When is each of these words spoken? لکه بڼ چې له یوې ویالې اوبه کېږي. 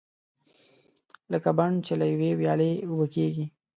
لکه 1.31 1.49
بڼ 1.57 1.71
چې 1.85 1.93
له 1.99 2.05
یوې 2.13 2.31
ویالې 2.39 2.71
اوبه 2.87 3.05
کېږي. 3.15 3.45